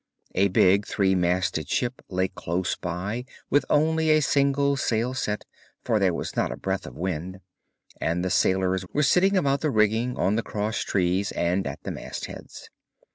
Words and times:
A 0.33 0.47
big 0.47 0.87
three 0.87 1.13
masted 1.13 1.69
ship 1.69 2.01
lay 2.09 2.27
close 2.27 2.75
by 2.75 3.23
with 3.51 3.65
only 3.69 4.09
a 4.09 4.19
single 4.19 4.75
sail 4.75 5.13
set, 5.13 5.45
for 5.83 5.99
there 5.99 6.11
was 6.11 6.35
not 6.35 6.51
a 6.51 6.57
breath 6.57 6.87
of 6.87 6.95
wind, 6.97 7.39
and 8.01 8.25
the 8.25 8.31
sailors 8.31 8.83
were 8.93 9.03
sitting 9.03 9.37
about 9.37 9.61
the 9.61 9.69
rigging, 9.69 10.17
on 10.17 10.37
the 10.37 10.41
cross 10.41 10.81
trees, 10.83 11.31
and 11.33 11.67
at 11.67 11.83
the 11.83 11.91
mast 11.91 12.25
heads. 12.25 12.71